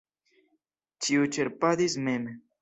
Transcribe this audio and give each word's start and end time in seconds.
Ĉiu 1.07 1.27
ĉerpadis 1.37 1.99
mem. 2.09 2.27